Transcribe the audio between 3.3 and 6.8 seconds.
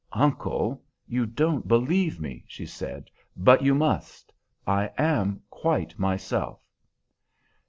"but you must. I am quite myself."